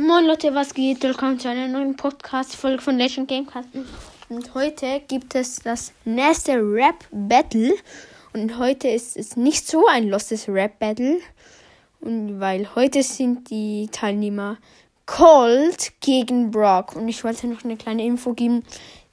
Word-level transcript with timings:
Moin 0.00 0.24
Leute, 0.24 0.54
was 0.54 0.72
geht? 0.72 1.02
Willkommen 1.02 1.38
zu 1.38 1.50
einer 1.50 1.68
neuen 1.68 1.94
Podcast-Folge 1.94 2.80
von 2.80 2.96
Legend 2.96 3.28
Gamecast. 3.28 3.68
Und 4.30 4.54
heute 4.54 5.02
gibt 5.06 5.34
es 5.34 5.56
das 5.56 5.92
nächste 6.06 6.54
Rap-Battle. 6.54 7.74
Und 8.32 8.56
heute 8.56 8.88
ist 8.88 9.18
es 9.18 9.36
nicht 9.36 9.66
so 9.66 9.86
ein 9.86 10.08
lostes 10.08 10.48
Rap-Battle. 10.48 11.18
Und 12.00 12.40
weil 12.40 12.74
heute 12.74 13.02
sind 13.02 13.50
die 13.50 13.90
Teilnehmer 13.92 14.56
Colt 15.04 15.92
gegen 16.00 16.50
Brock. 16.50 16.96
Und 16.96 17.06
ich 17.08 17.22
wollte 17.22 17.46
noch 17.46 17.62
eine 17.64 17.76
kleine 17.76 18.02
Info 18.02 18.32
geben. 18.32 18.64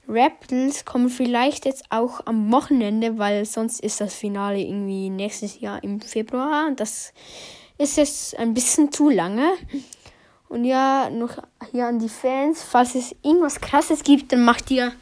Rapples 0.08 0.86
kommen 0.86 1.10
vielleicht 1.10 1.66
jetzt 1.66 1.84
auch 1.90 2.24
am 2.24 2.50
Wochenende, 2.50 3.18
weil 3.18 3.44
sonst 3.44 3.80
ist 3.80 4.00
das 4.00 4.14
Finale 4.14 4.60
irgendwie 4.60 5.10
nächstes 5.10 5.60
Jahr 5.60 5.84
im 5.84 6.00
Februar. 6.00 6.70
Das 6.74 7.12
ist 7.76 7.98
jetzt 7.98 8.38
ein 8.38 8.54
bisschen 8.54 8.90
zu 8.90 9.10
lange. 9.10 9.52
Und 10.48 10.64
ja, 10.64 11.10
noch 11.10 11.42
hier 11.70 11.86
an 11.86 11.98
die 11.98 12.08
Fans, 12.08 12.62
falls 12.62 12.94
es 12.94 13.14
irgendwas 13.22 13.60
krasses 13.60 14.02
gibt, 14.02 14.32
dann 14.32 14.44
macht 14.44 14.70
ihr. 14.70 14.92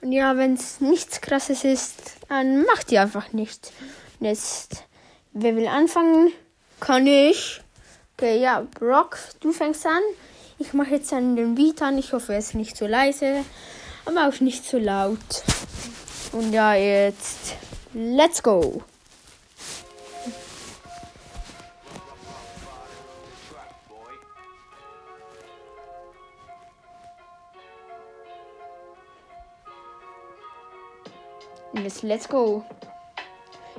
Und 0.00 0.12
ja, 0.12 0.36
wenn 0.36 0.54
es 0.54 0.80
nichts 0.80 1.20
krasses 1.22 1.64
ist, 1.64 2.16
dann 2.28 2.64
macht 2.66 2.92
ihr 2.92 3.00
einfach 3.00 3.32
nichts. 3.32 3.72
Und 4.20 4.26
jetzt, 4.26 4.84
wer 5.32 5.56
will 5.56 5.66
anfangen? 5.66 6.30
Kann 6.78 7.06
ich. 7.06 7.62
Okay, 8.16 8.38
ja, 8.38 8.66
Brock, 8.78 9.18
du 9.40 9.50
fängst 9.50 9.86
an. 9.86 10.02
Ich 10.58 10.72
mache 10.72 10.90
jetzt 10.90 11.10
dann 11.10 11.36
den 11.36 11.54
Beat 11.54 11.82
an. 11.82 11.98
Ich 11.98 12.12
hoffe, 12.12 12.34
er 12.34 12.38
ist 12.38 12.54
nicht 12.54 12.76
so 12.76 12.86
leise, 12.86 13.44
aber 14.04 14.28
auch 14.28 14.40
nicht 14.40 14.64
so 14.64 14.78
laut. 14.78 15.18
Und 16.34 16.52
ja, 16.52 16.74
jetzt 16.74 17.54
let's 17.92 18.42
go. 18.42 18.82
Jetzt 31.72 32.02
let's 32.02 32.28
go. 32.28 32.64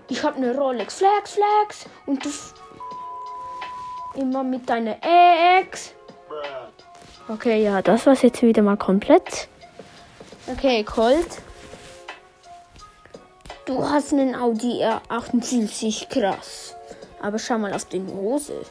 Ich 0.08 0.24
hab 0.24 0.40
ne 0.40 0.56
Rolex 0.56 0.96
Flex 0.96 1.34
Flex 1.34 1.86
und 2.06 2.24
du 2.24 2.30
immer 4.16 4.46
mit 4.46 4.70
deiner 4.70 4.96
Ex. 5.60 5.94
Okay, 7.28 7.62
ja, 7.64 7.82
das 7.82 8.06
war's 8.06 8.22
jetzt 8.22 8.42
wieder 8.42 8.62
mal 8.62 8.78
komplett. 8.78 9.50
Okay, 10.48 10.86
Colt. 10.86 11.42
Du 13.66 13.84
hast 13.84 14.14
einen 14.14 14.36
Audi 14.36 14.84
R78, 14.84 16.08
krass. 16.10 16.76
Aber 17.20 17.40
schau 17.40 17.58
mal 17.58 17.74
auf 17.74 17.86
die 17.86 18.06
Hose. 18.06 18.62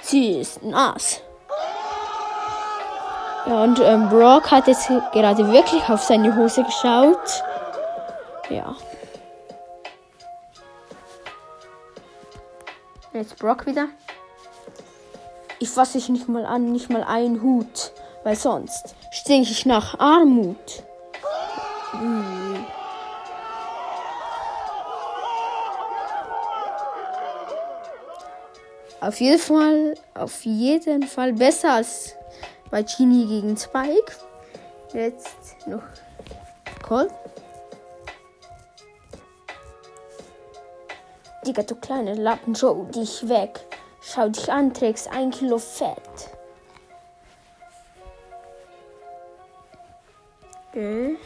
Sie 0.00 0.40
ist 0.40 0.62
nass. 0.62 1.20
Ja, 3.46 3.62
und 3.64 3.78
ähm, 3.80 4.08
Brock 4.08 4.50
hat 4.50 4.66
jetzt 4.66 4.88
gerade 5.12 5.52
wirklich 5.52 5.86
auf 5.90 6.02
seine 6.02 6.34
Hose 6.34 6.64
geschaut. 6.64 7.42
Ja. 8.48 8.74
Jetzt 13.12 13.38
Brock 13.38 13.66
wieder. 13.66 13.88
Ich 15.58 15.68
fasse 15.68 15.98
dich 15.98 16.08
nicht 16.08 16.28
mal 16.28 16.46
an, 16.46 16.72
nicht 16.72 16.88
mal 16.88 17.04
einen 17.04 17.42
Hut, 17.42 17.92
weil 18.24 18.36
sonst 18.36 18.94
stinke 19.10 19.50
ich 19.50 19.66
nach 19.66 19.98
Armut. 19.98 20.84
Auf 29.00 29.20
jeden 29.20 29.38
Fall, 29.38 29.94
auf 30.14 30.44
jeden 30.44 31.04
Fall 31.04 31.32
besser 31.32 31.74
als 31.74 32.16
bei 32.70 32.82
Genie 32.82 33.26
gegen 33.26 33.56
Spike. 33.56 34.12
Jetzt 34.92 35.66
noch 35.66 35.82
Colt. 36.82 37.12
Digga, 41.46 41.62
du 41.62 41.76
kleine 41.76 42.14
Lappen, 42.14 42.54
schau 42.54 42.84
dich 42.84 43.28
weg. 43.28 43.60
Schau 44.00 44.28
dich 44.28 44.50
an, 44.50 44.74
trägst 44.74 45.08
ein 45.10 45.30
Kilo 45.30 45.58
Fett. 45.58 46.30
Okay. 50.70 51.16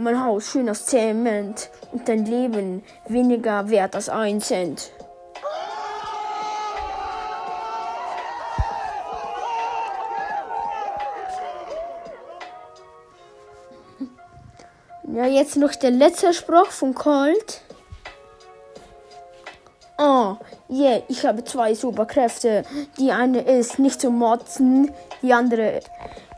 Mein 0.00 0.24
Haus 0.24 0.52
schön 0.52 0.70
aus 0.70 0.86
Zement 0.86 1.70
und 1.90 2.08
dein 2.08 2.24
Leben 2.24 2.84
weniger 3.08 3.68
wert 3.68 3.96
als 3.96 4.08
ein 4.08 4.40
Cent. 4.40 4.92
Ja, 15.10 15.26
jetzt 15.26 15.56
noch 15.56 15.74
der 15.74 15.90
letzte 15.90 16.32
Spruch 16.32 16.66
von 16.66 16.94
Colt. 16.94 17.62
Oh, 19.98 20.36
yeah, 20.70 21.02
ich 21.08 21.26
habe 21.26 21.42
zwei 21.42 21.74
Superkräfte. 21.74 22.62
Die 22.98 23.10
eine 23.10 23.40
ist 23.40 23.80
nicht 23.80 24.00
zu 24.00 24.10
motzen, 24.10 24.92
die 25.22 25.32
andere 25.32 25.80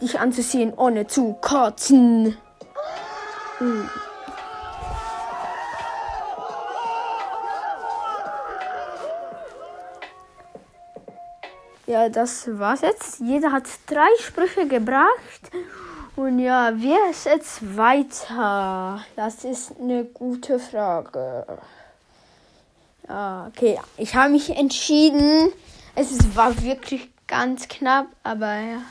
dich 0.01 0.19
anzusehen 0.19 0.73
ohne 0.73 1.09
zu 1.09 1.35
kotzen. 1.43 2.39
Ja, 11.87 12.09
das 12.09 12.49
war's 12.59 12.81
jetzt. 12.81 13.21
Jeder 13.21 13.53
hat 13.53 13.65
drei 13.87 14.09
Sprüche 14.21 14.67
gebracht. 14.67 15.51
Und 16.17 16.39
ja, 16.39 16.73
wer 16.75 17.11
ist 17.11 17.27
jetzt 17.27 17.77
weiter? 17.77 19.05
Das 19.17 19.45
ist 19.45 19.73
eine 19.79 20.05
gute 20.05 20.59
Frage. 20.59 21.45
Ja, 23.09 23.47
okay, 23.49 23.79
ich 23.99 24.15
habe 24.15 24.31
mich 24.31 24.57
entschieden. 24.57 25.53
Es 25.95 26.35
war 26.35 26.63
wirklich 26.63 27.11
ganz 27.27 27.69
knapp, 27.69 28.07
aber 28.23 28.55
ja. 28.55 28.83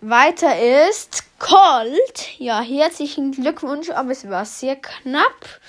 Weiter 0.00 0.88
ist 0.88 1.24
Colt. 1.44 2.38
Ja, 2.38 2.62
herzlichen 2.62 3.32
Glückwunsch, 3.32 3.90
aber 3.90 4.12
es 4.12 4.26
war 4.30 4.46
sehr 4.46 4.76
knapp. 4.76 5.60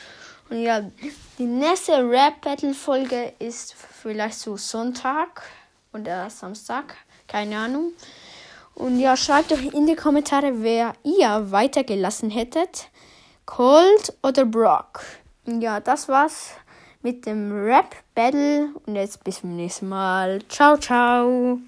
Und 0.50 0.62
ja, 0.62 0.90
die 1.38 1.44
nächste 1.44 1.98
Rap-Battle-Folge 2.10 3.34
ist 3.40 3.74
vielleicht 3.74 4.40
so 4.40 4.56
Sonntag 4.56 5.42
oder 5.92 6.30
Samstag. 6.30 6.96
Keine 7.28 7.58
Ahnung. 7.58 7.92
Und 8.74 9.02
ja, 9.02 9.18
schreibt 9.18 9.52
doch 9.52 9.60
in 9.74 9.86
die 9.86 9.98
Kommentare, 9.98 10.64
wer 10.64 10.94
ihr 11.04 11.52
weitergelassen 11.52 12.30
hättet. 12.30 12.88
Colt 13.46 14.14
oder 14.24 14.46
Brock. 14.46 15.02
Und 15.46 15.62
ja, 15.62 15.82
das 15.82 16.08
war's 16.08 16.52
mit 17.02 17.26
dem 17.26 17.52
Rap-Battle. 17.52 18.70
Und 18.86 18.96
jetzt 18.96 19.26
bis 19.26 19.42
zum 19.42 19.58
nächsten 19.58 19.90
Mal. 19.90 20.40
Ciao, 20.48 20.78
ciao. 20.78 21.60